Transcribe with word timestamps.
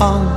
on 0.00 0.27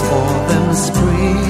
for 0.00 0.26
them 0.48 0.74
springing 0.74 1.41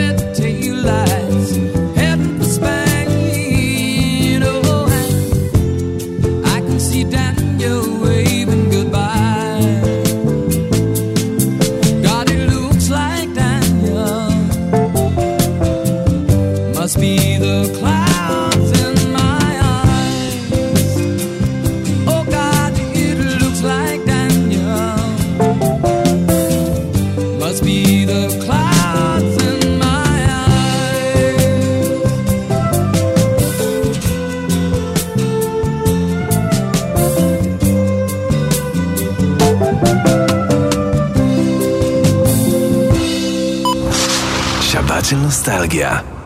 it. 0.00 0.29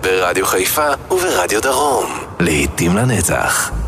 ברדיו 0.01 0.47
חיפה 0.47 0.87
וברדיו 1.11 1.63
דרום. 1.63 2.19
לעיתים 2.41 2.97
לנצח. 2.97 3.84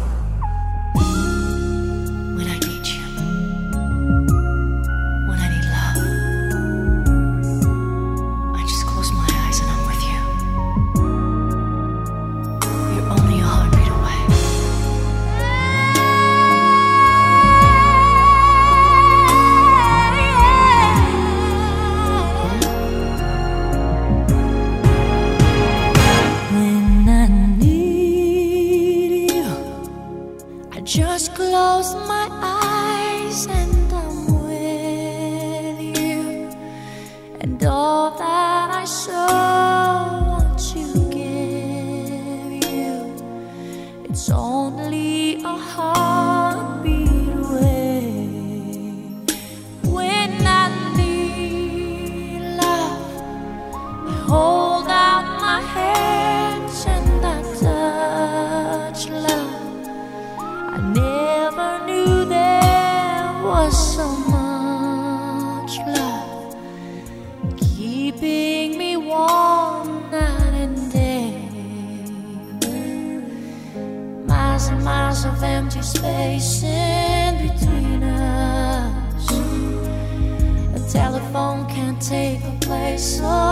So. 82.97 83.46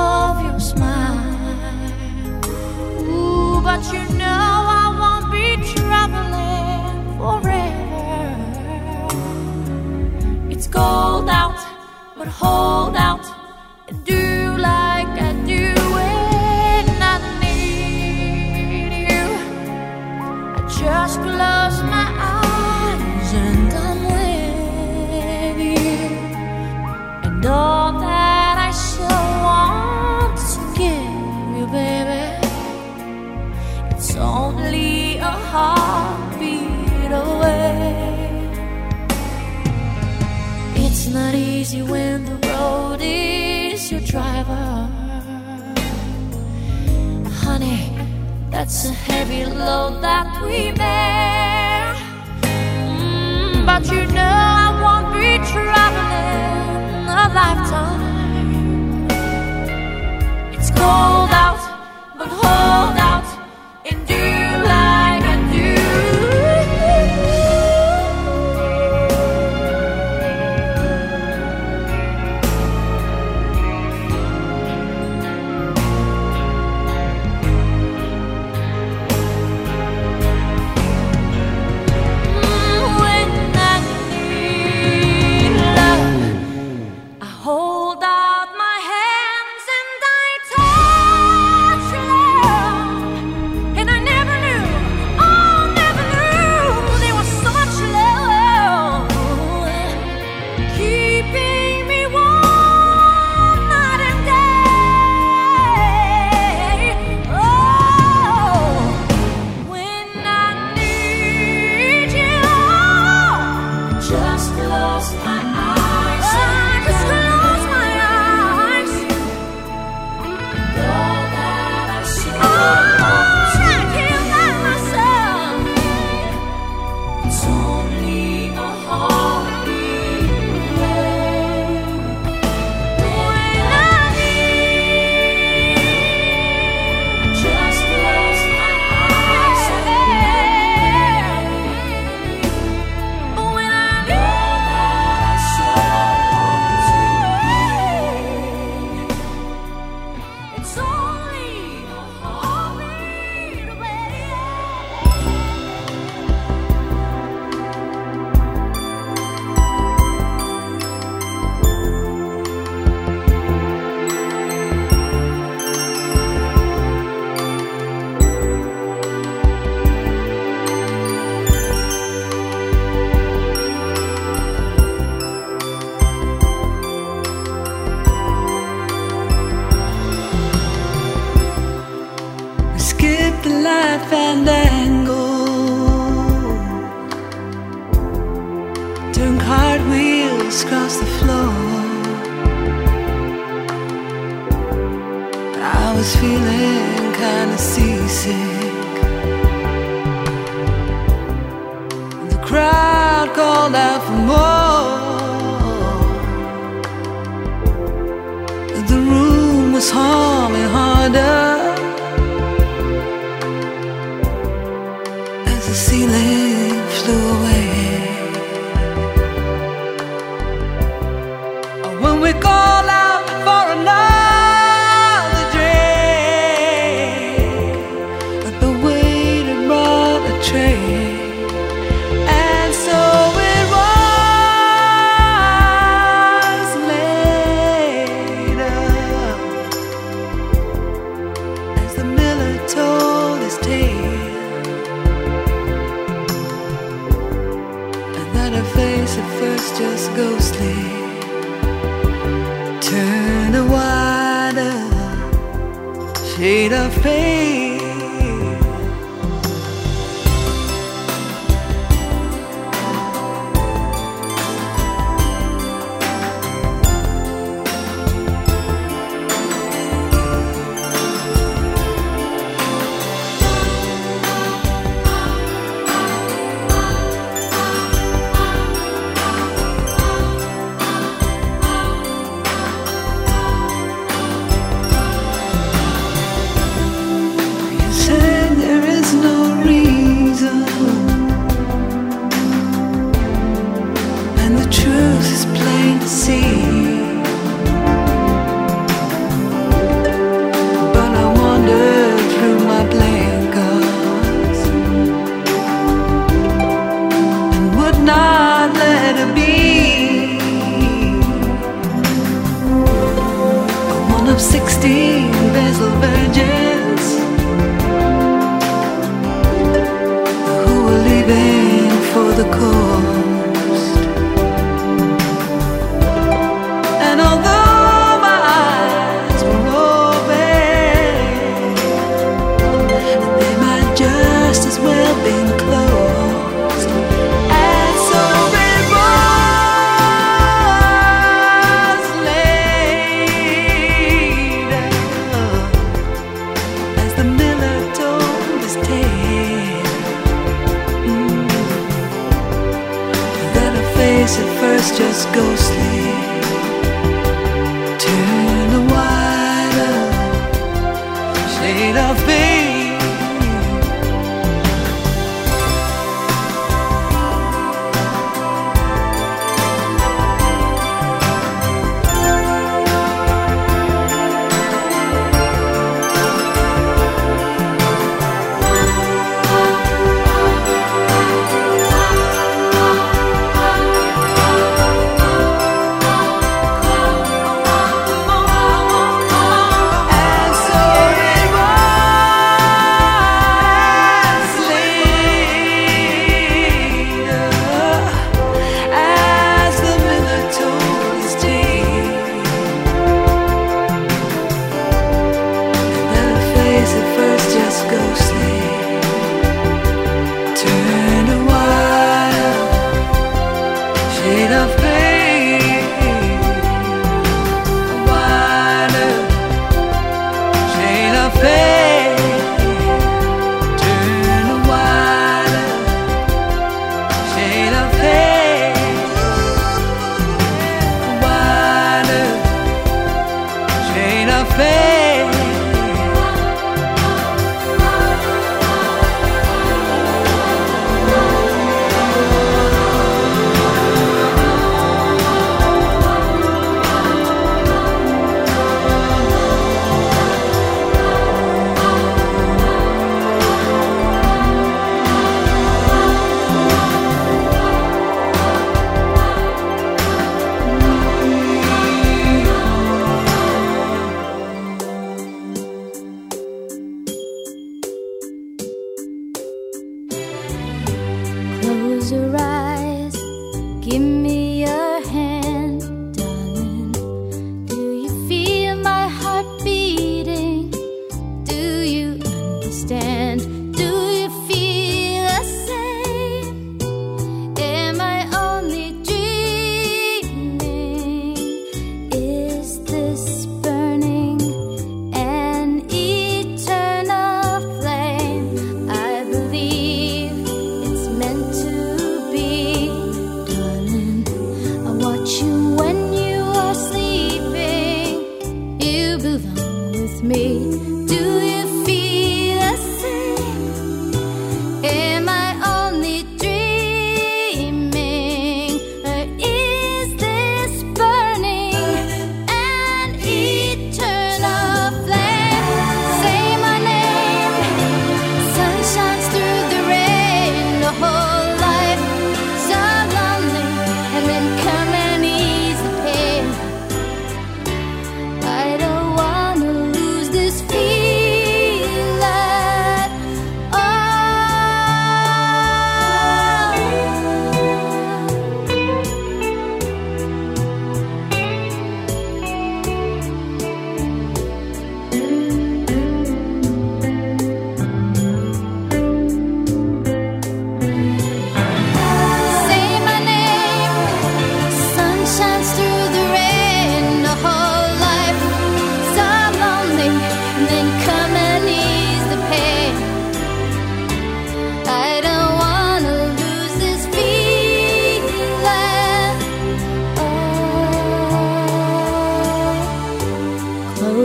below 49.35 49.99
that 50.01 50.29
we 50.47 50.71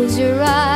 close 0.09 0.17
your 0.17 0.41
eyes 0.41 0.68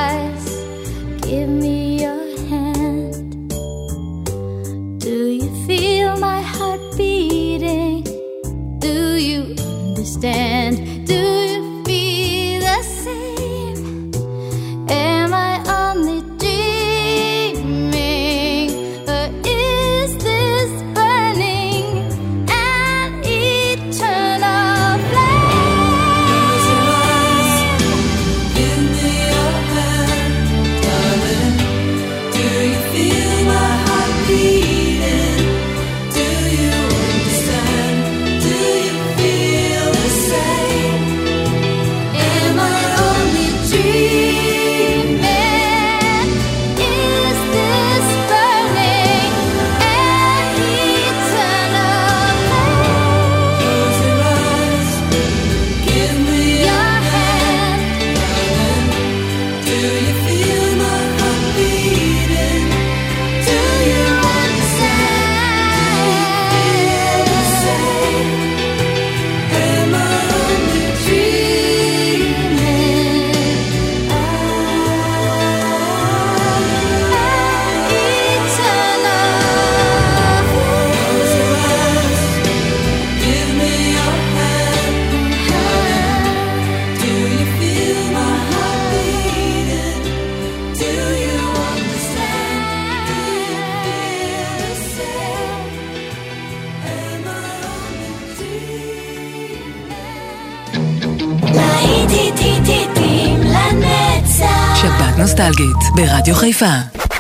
טיטיטיטים 102.14 103.40
לנצח. 103.42 104.76
שבת 104.82 105.18
נוסטלגית, 105.18 105.78
ברדיו 105.96 106.36
חיפה 106.36 106.76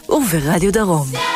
וברדיו 0.09 0.73
דרום. 0.73 1.32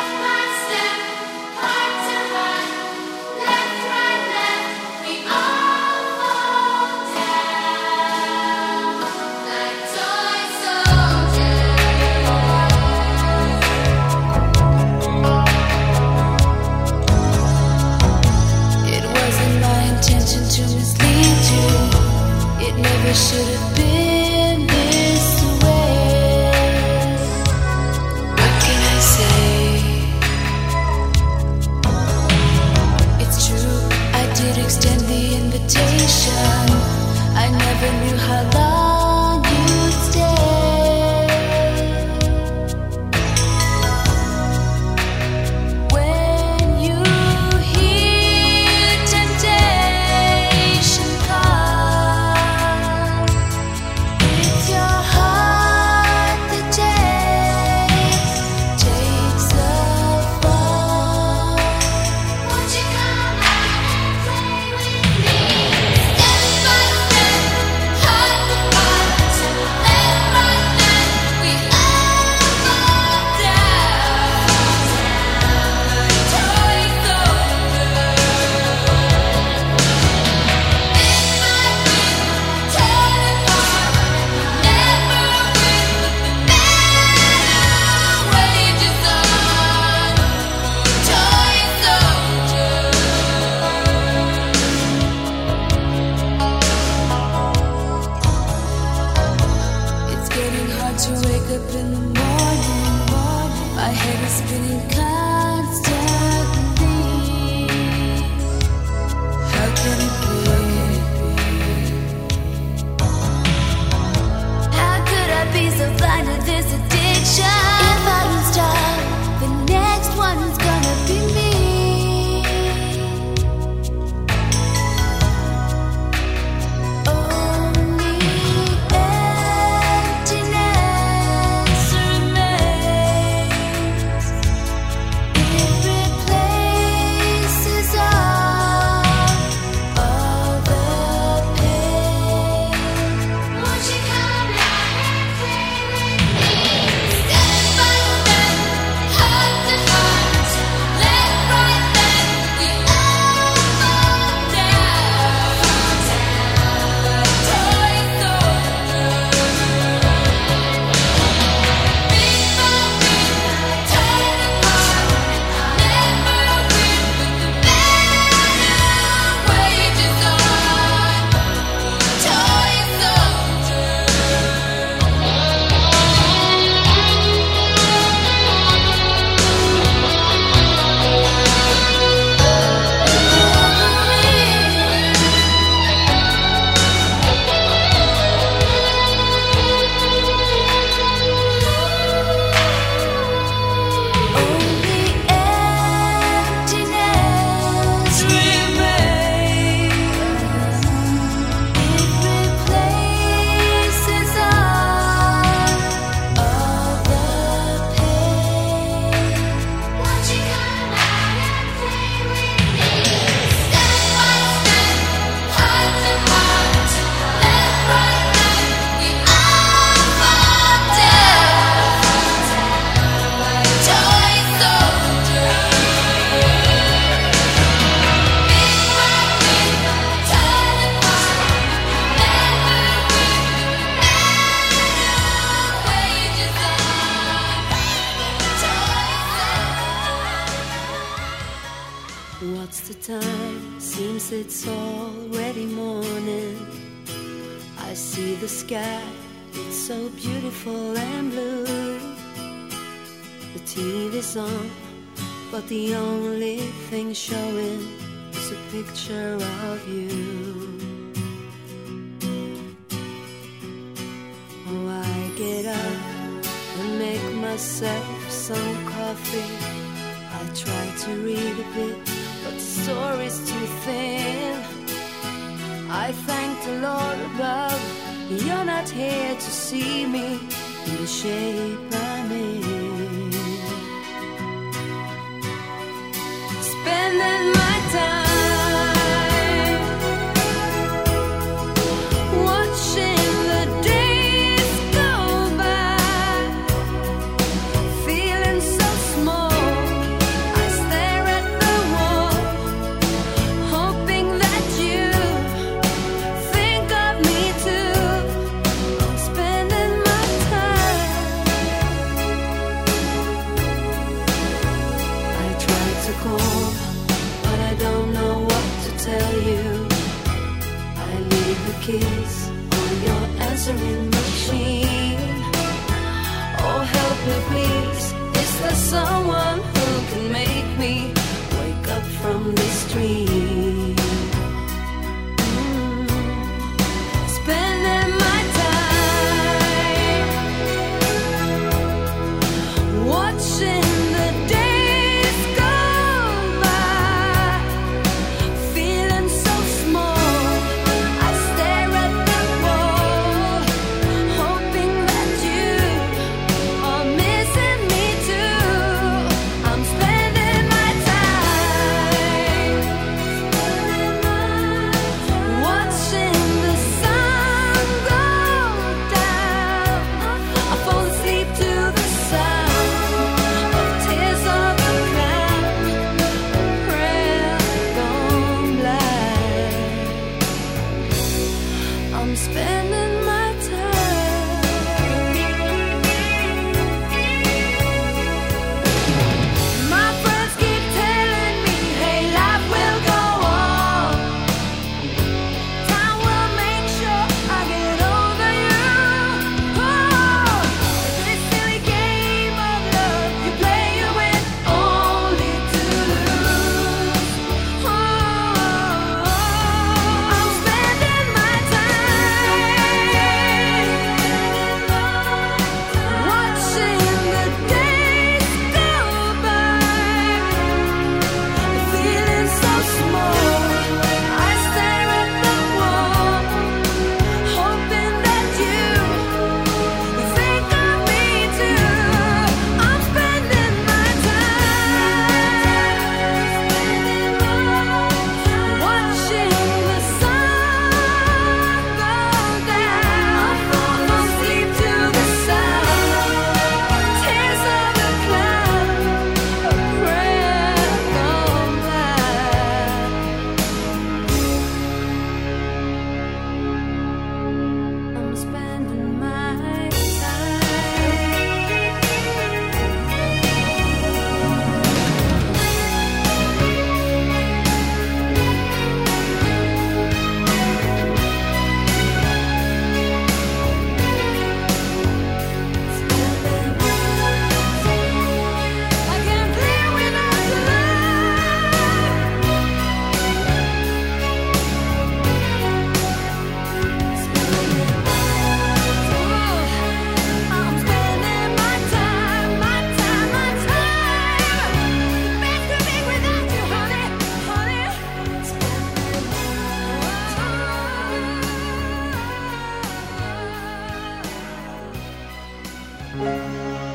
Look 506.19 506.86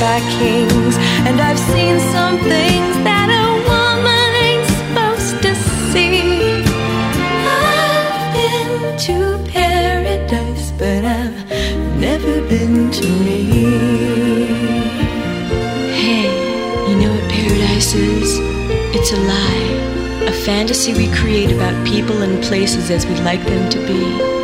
by 0.00 0.20
kings 0.38 0.96
and 1.26 1.40
I've 1.40 1.58
seen 1.58 1.98
some 2.12 2.36
things 2.38 2.94
that 3.08 3.28
a 3.32 3.46
woman 3.64 4.30
ain't 4.46 4.66
supposed 4.76 5.42
to 5.42 5.54
see. 5.90 6.62
I've 7.48 8.32
been 8.36 8.98
to 9.06 9.50
paradise, 9.50 10.70
but 10.72 11.02
I've 11.04 11.98
never 11.98 12.42
been 12.46 12.90
to 12.90 13.06
me. 13.24 13.40
Hey, 16.02 16.28
you 16.90 16.96
know 17.00 17.12
what 17.14 17.30
paradise 17.30 17.94
is? 17.94 18.38
It's 18.94 19.12
a 19.12 19.20
lie. 19.32 20.28
A 20.28 20.32
fantasy 20.32 20.92
we 20.92 21.10
create 21.16 21.52
about 21.52 21.74
people 21.86 22.20
and 22.20 22.42
places 22.44 22.90
as 22.90 23.06
we'd 23.06 23.20
like 23.20 23.42
them 23.46 23.70
to 23.70 23.78
be. 23.86 24.35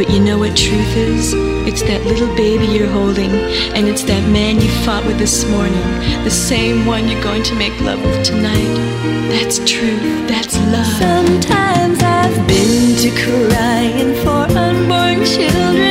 But 0.00 0.08
you 0.08 0.20
know 0.20 0.38
what 0.38 0.56
truth 0.56 0.96
is? 0.96 1.34
It's 1.68 1.82
that 1.82 2.06
little 2.06 2.34
baby 2.34 2.64
you're 2.64 2.88
holding, 2.88 3.30
and 3.76 3.86
it's 3.86 4.02
that 4.04 4.26
man 4.30 4.58
you 4.58 4.70
fought 4.82 5.04
with 5.04 5.18
this 5.18 5.44
morning, 5.50 5.84
the 6.24 6.30
same 6.30 6.86
one 6.86 7.06
you're 7.06 7.22
going 7.22 7.42
to 7.42 7.54
make 7.54 7.78
love 7.82 8.00
with 8.00 8.24
tonight. 8.24 8.74
That's 9.28 9.58
truth. 9.58 10.00
That's 10.26 10.56
love. 10.72 10.86
Sometimes 10.86 12.02
I've 12.02 12.48
been 12.48 12.96
to 12.96 13.10
crying 13.10 14.14
for 14.24 14.48
unborn 14.56 15.22
children 15.26 15.89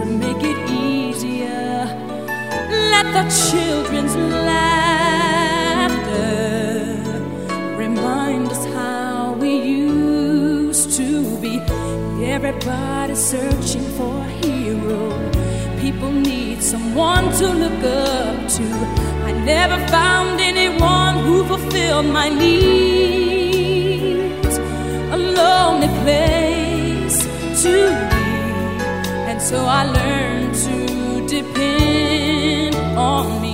to 0.00 0.06
make 0.06 0.42
it 0.42 0.70
easier. 0.70 1.84
Let 2.92 3.06
the 3.16 3.24
children's 3.48 4.16
laughter 4.16 4.96
remind 7.76 8.48
us 8.48 8.64
how 8.76 9.34
we 9.38 9.52
used 9.56 10.96
to 10.96 11.08
be. 11.42 11.60
Everybody 12.24 13.14
searching 13.14 13.86
for 13.98 14.14
a 14.16 14.28
hero. 14.42 15.02
people 15.80 16.12
need 16.12 16.62
someone 16.62 17.26
to 17.40 17.46
look 17.62 17.82
up 17.84 18.48
to. 18.56 18.66
I 19.28 19.32
never 19.52 19.78
found 19.88 20.40
anyone 20.40 21.16
who 21.24 21.44
fulfilled 21.44 22.06
my 22.06 22.28
needs. 22.28 23.34
A 25.16 25.18
lonely 25.38 25.90
place 26.02 27.18
to 27.62 28.19
so 29.50 29.64
I 29.66 29.82
learned 29.82 30.54
to 30.54 31.26
depend 31.26 32.76
on 32.96 33.42
me. 33.42 33.49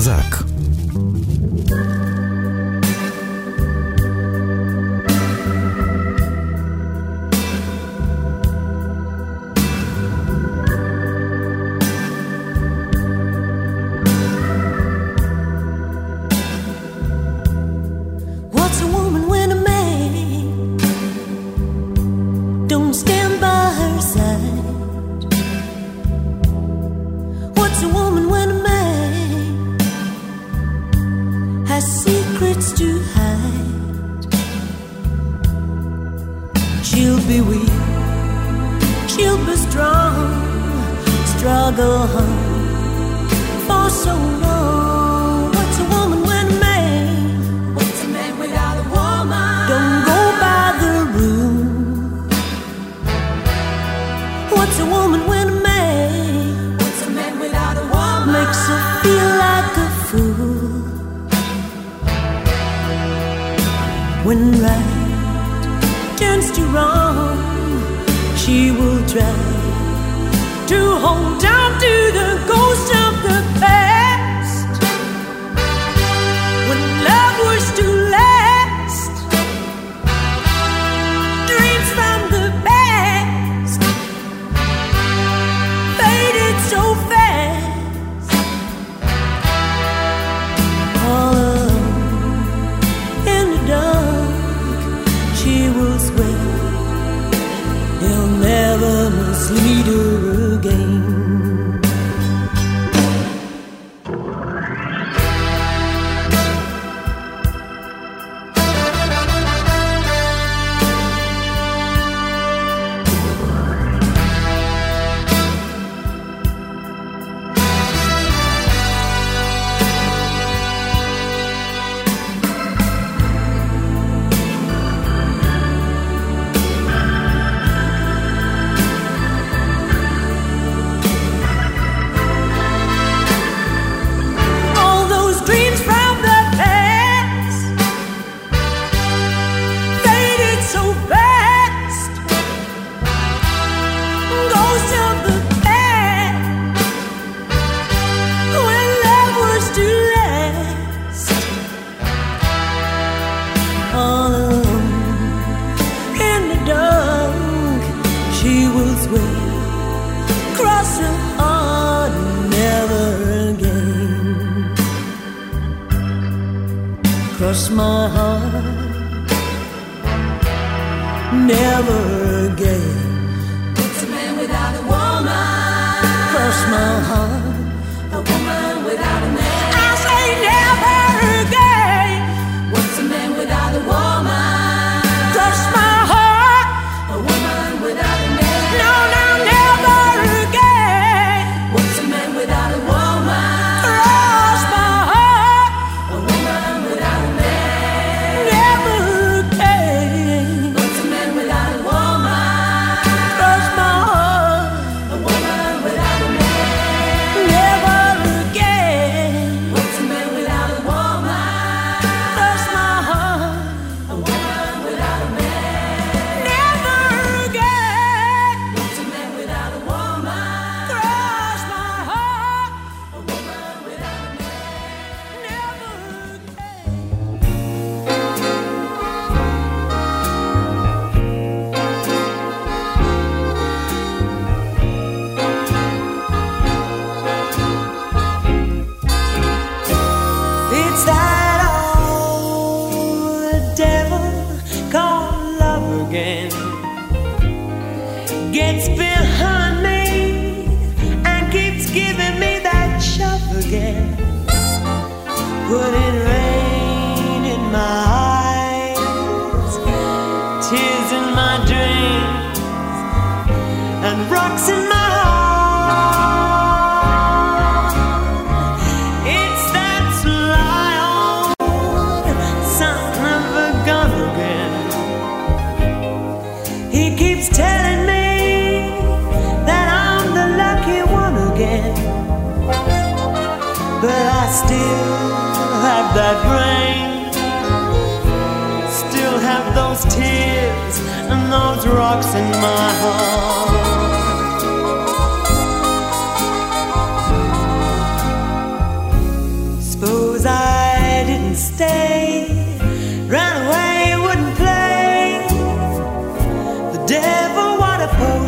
Абзак. 0.00 0.49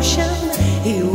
ocean. 0.03 0.83
He 0.83 1.12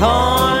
along 0.00 0.57